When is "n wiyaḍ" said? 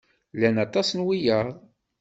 0.93-1.49